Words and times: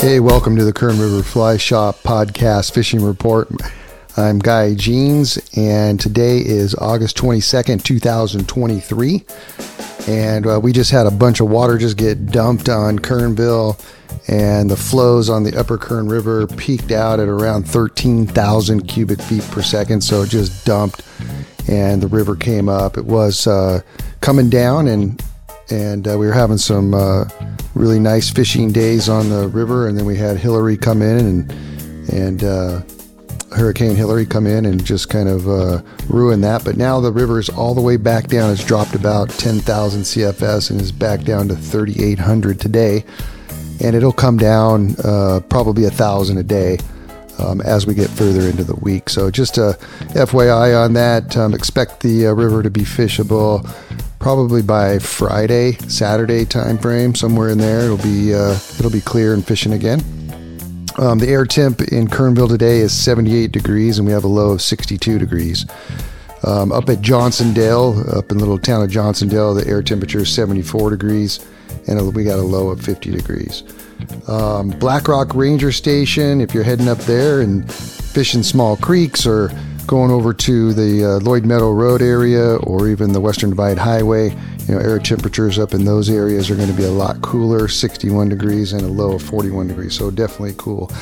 Hey, 0.00 0.20
welcome 0.20 0.54
to 0.54 0.62
the 0.64 0.72
Kern 0.72 0.96
River 1.00 1.24
Fly 1.24 1.56
Shop 1.56 1.96
podcast 2.04 2.72
fishing 2.72 3.02
report. 3.02 3.48
I'm 4.16 4.38
Guy 4.38 4.76
Jeans, 4.76 5.40
and 5.56 5.98
today 5.98 6.38
is 6.38 6.76
August 6.76 7.16
22nd, 7.16 7.82
2023. 7.82 9.24
And 10.06 10.46
uh, 10.46 10.60
we 10.62 10.72
just 10.72 10.92
had 10.92 11.08
a 11.08 11.10
bunch 11.10 11.40
of 11.40 11.50
water 11.50 11.78
just 11.78 11.96
get 11.96 12.26
dumped 12.26 12.68
on 12.68 13.00
Kernville, 13.00 13.76
and 14.28 14.70
the 14.70 14.76
flows 14.76 15.28
on 15.28 15.42
the 15.42 15.58
upper 15.58 15.76
Kern 15.76 16.08
River 16.08 16.46
peaked 16.46 16.92
out 16.92 17.18
at 17.18 17.26
around 17.26 17.64
13,000 17.64 18.86
cubic 18.86 19.20
feet 19.20 19.42
per 19.50 19.62
second. 19.62 20.02
So 20.02 20.22
it 20.22 20.30
just 20.30 20.64
dumped, 20.64 21.02
and 21.68 22.00
the 22.00 22.06
river 22.06 22.36
came 22.36 22.68
up. 22.68 22.98
It 22.98 23.04
was 23.04 23.48
uh, 23.48 23.80
coming 24.20 24.48
down, 24.48 24.86
and 24.86 25.20
and 25.70 26.08
uh, 26.08 26.16
we 26.18 26.26
were 26.26 26.32
having 26.32 26.58
some 26.58 26.94
uh, 26.94 27.24
really 27.74 28.00
nice 28.00 28.30
fishing 28.30 28.72
days 28.72 29.08
on 29.08 29.28
the 29.28 29.48
river. 29.48 29.88
And 29.88 29.96
then 29.96 30.04
we 30.04 30.16
had 30.16 30.36
Hilary 30.36 30.76
come 30.76 31.02
in 31.02 31.26
and 31.26 31.52
and 32.10 32.42
uh, 32.42 32.80
Hurricane 33.54 33.94
Hilary 33.94 34.24
come 34.24 34.46
in 34.46 34.64
and 34.64 34.82
just 34.84 35.10
kind 35.10 35.28
of 35.28 35.48
uh, 35.48 35.82
ruin 36.08 36.40
that. 36.40 36.64
But 36.64 36.76
now 36.76 37.00
the 37.00 37.12
river 37.12 37.38
is 37.38 37.48
all 37.48 37.74
the 37.74 37.82
way 37.82 37.96
back 37.96 38.28
down. 38.28 38.50
It's 38.50 38.64
dropped 38.64 38.94
about 38.94 39.28
10,000 39.30 40.02
CFS 40.02 40.70
and 40.70 40.80
is 40.80 40.92
back 40.92 41.22
down 41.22 41.48
to 41.48 41.56
3,800 41.56 42.60
today. 42.60 43.04
And 43.80 43.94
it'll 43.94 44.12
come 44.12 44.38
down 44.38 44.96
uh, 45.04 45.40
probably 45.48 45.84
a 45.84 45.90
thousand 45.90 46.38
a 46.38 46.42
day. 46.42 46.78
Um, 47.40 47.60
as 47.60 47.86
we 47.86 47.94
get 47.94 48.10
further 48.10 48.48
into 48.48 48.64
the 48.64 48.74
week. 48.74 49.08
So, 49.08 49.30
just 49.30 49.58
a 49.58 49.78
FYI 50.08 50.84
on 50.84 50.94
that. 50.94 51.36
Um, 51.36 51.54
expect 51.54 52.00
the 52.00 52.26
uh, 52.26 52.32
river 52.32 52.64
to 52.64 52.70
be 52.70 52.80
fishable 52.80 53.64
probably 54.18 54.62
by 54.62 54.98
Friday, 54.98 55.72
Saturday 55.88 56.44
timeframe, 56.44 57.16
somewhere 57.16 57.48
in 57.48 57.58
there. 57.58 57.80
It'll 57.82 57.98
be 57.98 58.34
uh, 58.34 58.58
it'll 58.78 58.90
be 58.90 59.00
clear 59.00 59.34
and 59.34 59.46
fishing 59.46 59.72
again. 59.72 60.00
Um, 60.98 61.18
the 61.18 61.28
air 61.28 61.44
temp 61.44 61.80
in 61.80 62.08
Kernville 62.08 62.48
today 62.48 62.78
is 62.78 62.92
78 62.92 63.52
degrees, 63.52 63.98
and 63.98 64.06
we 64.06 64.12
have 64.12 64.24
a 64.24 64.28
low 64.28 64.50
of 64.50 64.62
62 64.62 65.18
degrees. 65.18 65.64
Um, 66.44 66.72
up 66.72 66.88
at 66.88 66.98
Johnsondale, 66.98 68.16
up 68.16 68.30
in 68.32 68.38
the 68.38 68.44
little 68.44 68.58
town 68.58 68.82
of 68.82 68.90
Johnsondale, 68.90 69.54
the 69.54 69.68
air 69.68 69.82
temperature 69.82 70.20
is 70.20 70.32
74 70.32 70.90
degrees, 70.90 71.44
and 71.86 72.14
we 72.14 72.24
got 72.24 72.38
a 72.38 72.42
low 72.42 72.70
of 72.70 72.80
50 72.80 73.12
degrees. 73.12 73.62
Um, 74.28 74.70
Black 74.70 75.08
Rock 75.08 75.34
Ranger 75.34 75.72
Station, 75.72 76.40
if 76.40 76.52
you're 76.52 76.64
heading 76.64 76.88
up 76.88 76.98
there 76.98 77.40
and 77.40 77.70
fishing 77.72 78.42
small 78.42 78.76
creeks 78.76 79.26
or 79.26 79.50
going 79.88 80.10
over 80.10 80.32
to 80.34 80.72
the 80.74 81.04
uh, 81.04 81.18
Lloyd 81.20 81.46
Meadow 81.46 81.72
Road 81.72 82.02
area 82.02 82.56
or 82.58 82.88
even 82.88 83.12
the 83.12 83.20
Western 83.20 83.50
Divide 83.50 83.78
Highway, 83.78 84.30
you 84.66 84.74
know, 84.74 84.78
air 84.78 84.98
temperatures 84.98 85.58
up 85.58 85.72
in 85.72 85.84
those 85.84 86.10
areas 86.10 86.50
are 86.50 86.56
going 86.56 86.68
to 86.68 86.74
be 86.74 86.84
a 86.84 86.90
lot 86.90 87.20
cooler, 87.22 87.66
61 87.68 88.28
degrees 88.28 88.74
and 88.74 88.82
a 88.82 88.86
low 88.86 89.14
of 89.14 89.22
41 89.22 89.66
degrees. 89.66 89.94
So 89.94 90.10
definitely 90.10 90.54
cool. 90.58 90.92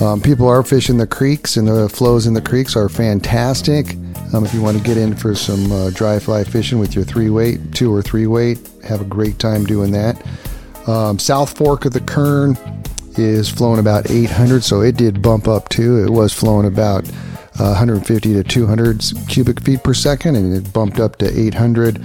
Um, 0.00 0.20
people 0.20 0.48
are 0.48 0.64
fishing 0.64 0.96
the 0.96 1.06
creeks, 1.06 1.56
and 1.56 1.68
the 1.68 1.88
flows 1.88 2.26
in 2.26 2.34
the 2.34 2.42
creeks 2.42 2.74
are 2.74 2.88
fantastic. 2.88 3.94
Um, 4.34 4.44
if 4.44 4.52
you 4.52 4.60
want 4.60 4.76
to 4.76 4.82
get 4.82 4.96
in 4.96 5.14
for 5.14 5.36
some 5.36 5.70
uh, 5.70 5.90
dry 5.90 6.18
fly 6.18 6.42
fishing 6.42 6.80
with 6.80 6.96
your 6.96 7.04
three 7.04 7.30
weight, 7.30 7.72
two 7.72 7.94
or 7.94 8.02
three 8.02 8.26
weight, 8.26 8.58
have 8.82 9.00
a 9.00 9.04
great 9.04 9.38
time 9.38 9.64
doing 9.64 9.92
that. 9.92 10.20
Um, 10.88 11.20
South 11.20 11.56
Fork 11.56 11.84
of 11.84 11.92
the 11.92 12.00
Kern 12.00 12.58
is 13.16 13.48
flowing 13.48 13.78
about 13.78 14.10
800, 14.10 14.64
so 14.64 14.80
it 14.80 14.96
did 14.96 15.22
bump 15.22 15.46
up 15.46 15.68
too. 15.68 16.04
It 16.04 16.10
was 16.10 16.32
flowing 16.32 16.66
about 16.66 17.08
uh, 17.58 17.74
150 17.74 18.34
to 18.34 18.42
200 18.42 19.02
cubic 19.28 19.60
feet 19.60 19.82
per 19.82 19.94
second, 19.94 20.36
and 20.36 20.54
it 20.54 20.72
bumped 20.72 21.00
up 21.00 21.16
to 21.16 21.38
800, 21.38 22.02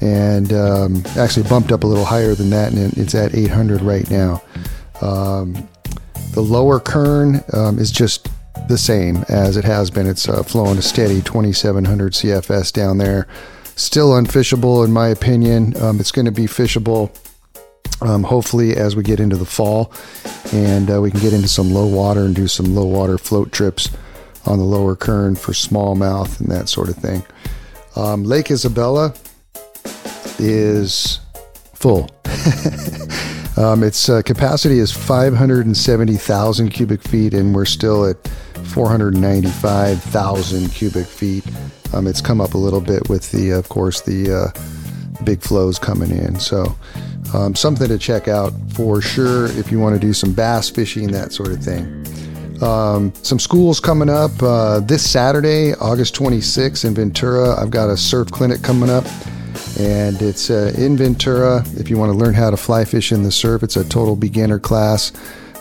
and 0.00 0.52
um, 0.52 1.02
actually 1.16 1.48
bumped 1.48 1.72
up 1.72 1.84
a 1.84 1.86
little 1.86 2.04
higher 2.04 2.34
than 2.34 2.50
that, 2.50 2.72
and 2.72 2.96
it's 2.96 3.14
at 3.14 3.34
800 3.34 3.82
right 3.82 4.08
now. 4.10 4.42
Um, 5.00 5.68
the 6.32 6.40
lower 6.40 6.80
kern 6.80 7.42
um, 7.52 7.78
is 7.78 7.90
just 7.90 8.28
the 8.68 8.78
same 8.78 9.24
as 9.28 9.56
it 9.56 9.64
has 9.64 9.90
been. 9.90 10.06
It's 10.06 10.28
uh, 10.28 10.42
flowing 10.42 10.78
a 10.78 10.82
steady 10.82 11.20
2,700 11.22 12.12
CFS 12.12 12.72
down 12.72 12.98
there. 12.98 13.26
Still 13.76 14.10
unfishable, 14.10 14.84
in 14.84 14.92
my 14.92 15.08
opinion. 15.08 15.76
Um, 15.82 16.00
it's 16.00 16.12
going 16.12 16.26
to 16.26 16.32
be 16.32 16.44
fishable 16.44 17.10
um, 18.00 18.22
hopefully 18.22 18.76
as 18.76 18.96
we 18.96 19.02
get 19.02 19.20
into 19.20 19.36
the 19.36 19.44
fall 19.44 19.92
and 20.52 20.90
uh, 20.90 21.00
we 21.00 21.10
can 21.10 21.20
get 21.20 21.32
into 21.32 21.48
some 21.48 21.72
low 21.72 21.86
water 21.86 22.20
and 22.20 22.34
do 22.34 22.48
some 22.48 22.74
low 22.74 22.84
water 22.84 23.18
float 23.18 23.52
trips 23.52 23.88
on 24.46 24.58
the 24.58 24.64
lower 24.64 24.96
kern 24.96 25.34
for 25.34 25.52
smallmouth 25.52 26.40
and 26.40 26.50
that 26.50 26.68
sort 26.68 26.88
of 26.88 26.96
thing. 26.96 27.24
Um, 27.96 28.24
Lake 28.24 28.50
Isabella 28.50 29.14
is 30.38 31.20
full. 31.74 32.10
um, 33.56 33.82
its 33.82 34.08
uh, 34.08 34.22
capacity 34.22 34.78
is 34.78 34.92
570,000 34.92 36.70
cubic 36.70 37.02
feet, 37.02 37.34
and 37.34 37.52
we're 37.54 37.64
still 37.64 38.06
at 38.06 38.16
495,000 38.64 40.68
cubic 40.70 41.06
feet. 41.06 41.44
Um, 41.92 42.06
it's 42.06 42.20
come 42.20 42.40
up 42.40 42.54
a 42.54 42.58
little 42.58 42.80
bit 42.80 43.08
with 43.08 43.30
the, 43.30 43.50
of 43.50 43.68
course, 43.68 44.00
the 44.00 44.32
uh, 44.32 44.48
big 45.22 45.40
flows 45.40 45.78
coming 45.78 46.10
in. 46.10 46.40
So, 46.40 46.76
um, 47.32 47.54
something 47.54 47.86
to 47.88 47.98
check 47.98 48.26
out 48.28 48.52
for 48.72 49.00
sure 49.00 49.46
if 49.46 49.70
you 49.70 49.78
want 49.78 49.94
to 49.94 50.00
do 50.00 50.12
some 50.12 50.32
bass 50.32 50.68
fishing, 50.70 51.12
that 51.12 51.32
sort 51.32 51.52
of 51.52 51.62
thing. 51.62 52.04
Um, 52.62 53.12
some 53.22 53.38
schools 53.38 53.80
coming 53.80 54.08
up 54.08 54.30
uh, 54.42 54.80
this 54.80 55.08
Saturday, 55.08 55.74
August 55.74 56.14
26th 56.14 56.84
in 56.84 56.94
Ventura. 56.94 57.60
I've 57.60 57.70
got 57.70 57.90
a 57.90 57.96
surf 57.96 58.30
clinic 58.30 58.62
coming 58.62 58.90
up, 58.90 59.04
and 59.78 60.20
it's 60.22 60.50
uh, 60.50 60.72
in 60.76 60.96
Ventura. 60.96 61.64
If 61.76 61.90
you 61.90 61.98
want 61.98 62.12
to 62.12 62.18
learn 62.18 62.34
how 62.34 62.50
to 62.50 62.56
fly 62.56 62.84
fish 62.84 63.12
in 63.12 63.22
the 63.22 63.32
surf, 63.32 63.62
it's 63.62 63.76
a 63.76 63.84
total 63.84 64.16
beginner 64.16 64.58
class. 64.58 65.12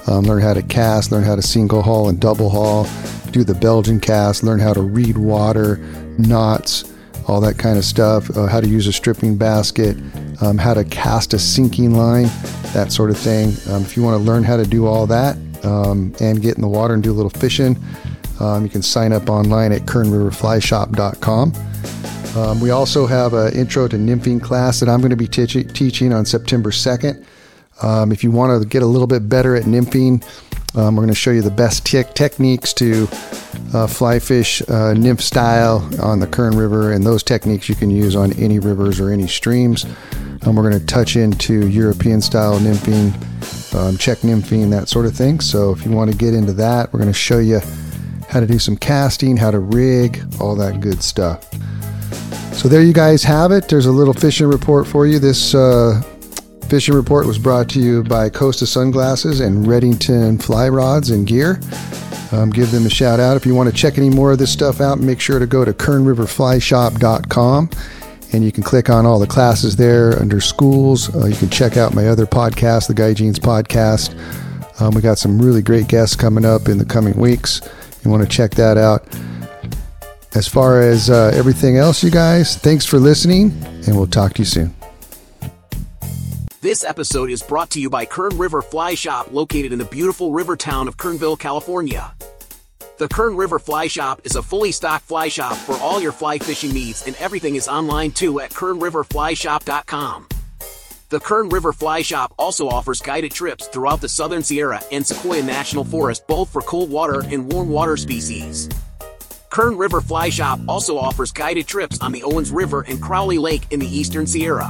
Um, 0.07 0.25
learn 0.25 0.41
how 0.41 0.53
to 0.53 0.61
cast, 0.61 1.11
learn 1.11 1.23
how 1.23 1.35
to 1.35 1.41
single 1.41 1.81
haul 1.81 2.09
and 2.09 2.19
double 2.19 2.49
haul, 2.49 2.87
do 3.31 3.43
the 3.43 3.55
Belgian 3.55 3.99
cast, 3.99 4.43
learn 4.43 4.59
how 4.59 4.73
to 4.73 4.81
read 4.81 5.17
water, 5.17 5.77
knots, 6.17 6.93
all 7.27 7.39
that 7.41 7.57
kind 7.57 7.77
of 7.77 7.85
stuff, 7.85 8.29
uh, 8.35 8.47
how 8.47 8.59
to 8.59 8.67
use 8.67 8.85
a 8.85 8.93
stripping 8.93 9.37
basket, 9.37 9.95
um, 10.41 10.57
how 10.57 10.73
to 10.73 10.83
cast 10.83 11.33
a 11.33 11.39
sinking 11.39 11.95
line, 11.95 12.27
that 12.73 12.91
sort 12.91 13.09
of 13.09 13.17
thing. 13.17 13.53
Um, 13.69 13.81
if 13.83 13.95
you 13.95 14.03
want 14.03 14.21
to 14.21 14.23
learn 14.23 14.43
how 14.43 14.57
to 14.57 14.65
do 14.65 14.85
all 14.85 15.07
that, 15.07 15.37
um, 15.63 16.13
and 16.19 16.41
get 16.41 16.55
in 16.55 16.61
the 16.61 16.67
water 16.67 16.93
and 16.93 17.03
do 17.03 17.11
a 17.11 17.13
little 17.13 17.29
fishing, 17.29 17.77
um, 18.39 18.63
you 18.63 18.69
can 18.69 18.81
sign 18.81 19.13
up 19.13 19.29
online 19.29 19.71
at 19.71 19.81
kernriverflyshop.com. 19.81 21.53
Um, 22.35 22.59
we 22.59 22.71
also 22.71 23.05
have 23.05 23.33
an 23.33 23.53
intro 23.53 23.87
to 23.87 23.95
nymphing 23.95 24.41
class 24.41 24.79
that 24.79 24.89
I'm 24.89 24.99
going 24.99 25.11
to 25.11 25.15
be 25.15 25.27
te- 25.27 25.63
teaching 25.63 26.11
on 26.11 26.25
September 26.25 26.71
2nd. 26.71 27.23
Um, 27.81 28.11
if 28.11 28.23
you 28.23 28.31
want 28.31 28.61
to 28.61 28.67
get 28.67 28.81
a 28.81 28.87
little 28.87 29.07
bit 29.07 29.29
better 29.29 29.55
at 29.55 29.63
nymphing, 29.63 30.23
um, 30.75 30.95
we're 30.95 31.03
going 31.03 31.13
to 31.13 31.19
show 31.19 31.29
you 31.29 31.43
the 31.43 31.51
best 31.51 31.85
te- 31.85 32.03
techniques 32.15 32.73
to 32.73 33.07
uh, 33.73 33.85
fly 33.85 34.17
fish 34.17 34.67
uh, 34.69 34.93
nymph 34.93 35.21
style 35.21 35.87
on 36.01 36.19
the 36.19 36.25
Kern 36.25 36.57
River, 36.57 36.91
and 36.91 37.05
those 37.05 37.21
techniques 37.21 37.69
you 37.69 37.75
can 37.75 37.91
use 37.91 38.15
on 38.15 38.33
any 38.33 38.57
rivers 38.57 38.99
or 38.99 39.11
any 39.11 39.27
streams. 39.27 39.85
Um, 40.45 40.55
we're 40.55 40.67
going 40.67 40.79
to 40.79 40.85
touch 40.85 41.15
into 41.15 41.67
European 41.67 42.21
style 42.21 42.59
nymphing, 42.59 43.13
um, 43.75 43.97
Czech 43.97 44.19
nymphing, 44.19 44.69
that 44.71 44.89
sort 44.89 45.05
of 45.05 45.15
thing. 45.15 45.39
So 45.39 45.71
if 45.71 45.85
you 45.85 45.91
want 45.91 46.11
to 46.11 46.17
get 46.17 46.33
into 46.33 46.53
that, 46.53 46.91
we're 46.91 46.99
going 46.99 47.11
to 47.11 47.17
show 47.17 47.39
you 47.39 47.59
how 48.29 48.39
to 48.39 48.47
do 48.47 48.59
some 48.59 48.77
casting, 48.77 49.37
how 49.37 49.51
to 49.51 49.59
rig, 49.59 50.23
all 50.39 50.55
that 50.55 50.81
good 50.81 51.03
stuff. 51.03 51.47
So 52.53 52.67
there 52.67 52.81
you 52.81 52.93
guys 52.93 53.23
have 53.23 53.51
it. 53.51 53.67
There's 53.67 53.87
a 53.87 53.91
little 53.91 54.13
fishing 54.13 54.47
report 54.47 54.87
for 54.87 55.05
you. 55.05 55.19
This 55.19 55.53
uh, 55.55 56.01
fishing 56.69 56.95
report 56.95 57.25
was 57.25 57.37
brought 57.37 57.69
to 57.69 57.79
you 57.79 58.03
by 58.03 58.29
Costa 58.29 58.65
Sunglasses 58.65 59.39
and 59.39 59.65
Redington 59.65 60.41
Fly 60.41 60.69
Rods 60.69 61.09
and 61.09 61.27
Gear. 61.27 61.59
Um, 62.31 62.49
give 62.49 62.71
them 62.71 62.85
a 62.85 62.89
shout 62.89 63.19
out. 63.19 63.37
If 63.37 63.45
you 63.45 63.53
want 63.53 63.69
to 63.69 63.75
check 63.75 63.97
any 63.97 64.09
more 64.09 64.31
of 64.31 64.39
this 64.39 64.51
stuff 64.51 64.81
out, 64.81 64.99
make 64.99 65.19
sure 65.19 65.37
to 65.39 65.45
go 65.45 65.63
to 65.65 65.73
kernriverflyshop.com 65.73 67.69
and 68.33 68.43
you 68.43 68.51
can 68.51 68.63
click 68.63 68.89
on 68.89 69.05
all 69.05 69.19
the 69.19 69.27
classes 69.27 69.75
there 69.75 70.19
under 70.19 70.41
schools. 70.41 71.13
Uh, 71.15 71.27
you 71.27 71.35
can 71.35 71.49
check 71.49 71.77
out 71.77 71.93
my 71.93 72.07
other 72.07 72.25
podcast, 72.25 72.87
the 72.87 72.93
Guy 72.93 73.13
Jeans 73.13 73.39
podcast. 73.39 74.13
Um, 74.81 74.95
we 74.95 75.01
got 75.01 75.19
some 75.19 75.39
really 75.39 75.61
great 75.61 75.87
guests 75.87 76.15
coming 76.15 76.43
up 76.43 76.67
in 76.67 76.79
the 76.79 76.85
coming 76.85 77.15
weeks. 77.15 77.61
You 78.03 78.11
want 78.11 78.23
to 78.23 78.29
check 78.29 78.51
that 78.51 78.77
out. 78.77 79.07
As 80.35 80.47
far 80.47 80.81
as 80.81 81.11
uh, 81.11 81.31
everything 81.35 81.77
else, 81.77 82.03
you 82.03 82.09
guys, 82.09 82.57
thanks 82.57 82.85
for 82.85 82.97
listening, 82.97 83.51
and 83.85 83.95
we'll 83.95 84.07
talk 84.07 84.33
to 84.33 84.39
you 84.39 84.45
soon. 84.45 84.73
This 86.59 86.83
episode 86.83 87.29
is 87.29 87.43
brought 87.43 87.69
to 87.71 87.79
you 87.79 87.89
by 87.89 88.05
Kern 88.05 88.37
River 88.37 88.61
Fly 88.61 88.95
Shop, 88.95 89.31
located 89.31 89.73
in 89.73 89.79
the 89.79 89.85
beautiful 89.85 90.31
river 90.31 90.55
town 90.55 90.87
of 90.87 90.97
Kernville, 90.97 91.37
California. 91.37 92.13
The 93.03 93.09
Kern 93.09 93.35
River 93.35 93.59
Fly 93.59 93.87
Shop 93.87 94.21
is 94.23 94.37
a 94.37 94.41
fully 94.41 94.71
stocked 94.71 95.03
fly 95.03 95.27
shop 95.27 95.57
for 95.57 95.75
all 95.79 95.99
your 95.99 96.13
fly 96.13 96.37
fishing 96.37 96.71
needs, 96.71 97.05
and 97.05 97.17
everything 97.17 97.55
is 97.55 97.67
online 97.67 98.11
too 98.11 98.39
at 98.39 98.51
kernriverflyshop.com. 98.51 100.27
The 101.09 101.19
Kern 101.19 101.49
River 101.49 101.73
Fly 101.73 102.01
Shop 102.01 102.33
also 102.39 102.69
offers 102.69 103.01
guided 103.01 103.33
trips 103.33 103.67
throughout 103.67 103.99
the 103.99 104.07
Southern 104.07 104.41
Sierra 104.41 104.81
and 104.89 105.05
Sequoia 105.05 105.43
National 105.43 105.83
Forest, 105.83 106.25
both 106.27 106.47
for 106.47 106.61
cold 106.61 106.89
water 106.89 107.19
and 107.19 107.51
warm 107.51 107.67
water 107.67 107.97
species. 107.97 108.69
Kern 109.49 109.75
River 109.75 109.99
Fly 109.99 110.29
Shop 110.29 110.61
also 110.65 110.97
offers 110.97 111.33
guided 111.33 111.67
trips 111.67 111.99
on 111.99 112.13
the 112.13 112.23
Owens 112.23 112.51
River 112.51 112.85
and 112.87 113.01
Crowley 113.01 113.37
Lake 113.37 113.63
in 113.71 113.81
the 113.81 113.97
Eastern 113.97 114.25
Sierra. 114.25 114.69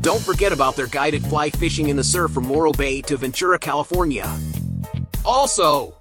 Don't 0.00 0.20
forget 0.20 0.52
about 0.52 0.74
their 0.74 0.88
guided 0.88 1.22
fly 1.22 1.50
fishing 1.50 1.90
in 1.90 1.96
the 1.96 2.02
surf 2.02 2.32
from 2.32 2.42
Morro 2.42 2.72
Bay 2.72 3.02
to 3.02 3.16
Ventura, 3.16 3.56
California. 3.56 4.28
Also, 5.24 5.96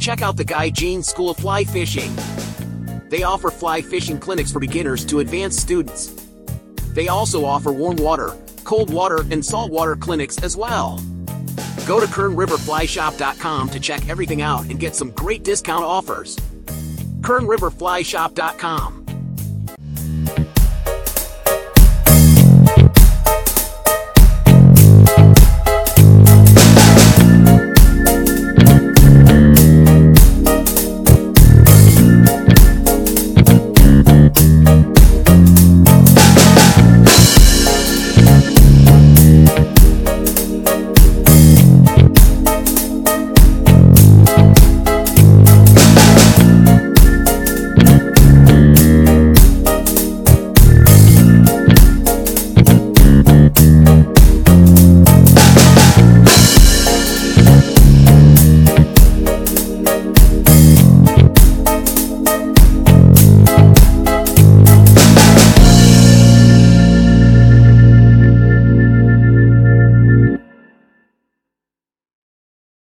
check 0.00 0.22
out 0.22 0.36
the 0.36 0.44
Guy 0.44 0.70
Jeans 0.70 1.06
School 1.06 1.30
of 1.30 1.36
Fly 1.36 1.64
Fishing. 1.64 2.10
They 3.08 3.22
offer 3.22 3.50
fly 3.50 3.82
fishing 3.82 4.18
clinics 4.18 4.50
for 4.52 4.60
beginners 4.60 5.04
to 5.06 5.20
advanced 5.20 5.60
students. 5.60 6.26
They 6.94 7.08
also 7.08 7.44
offer 7.44 7.72
warm 7.72 7.96
water, 7.96 8.36
cold 8.64 8.90
water, 8.92 9.24
and 9.30 9.44
saltwater 9.44 9.96
clinics 9.96 10.42
as 10.42 10.56
well. 10.56 10.96
Go 11.86 12.00
to 12.00 12.06
KernRiverFlyShop.com 12.06 13.70
to 13.70 13.80
check 13.80 14.08
everything 14.08 14.42
out 14.42 14.64
and 14.66 14.78
get 14.78 14.94
some 14.94 15.10
great 15.10 15.42
discount 15.42 15.84
offers. 15.84 16.36
KernRiverFlyShop.com 17.20 18.99